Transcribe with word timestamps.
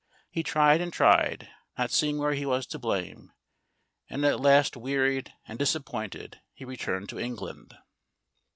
He 0.31 0.41
tried 0.41 0.81
and 0.81 0.91
tried, 0.91 1.47
not 1.77 1.91
seeing 1.91 2.17
where 2.17 2.33
he 2.33 2.43
was 2.43 2.65
to 2.65 2.79
blame, 2.79 3.33
and 4.09 4.25
at 4.25 4.39
last 4.39 4.75
wearied 4.75 5.31
and 5.47 5.59
disappointed 5.59 6.41
he 6.55 6.65
returned 6.65 7.07
to 7.09 7.19
England. 7.19 7.77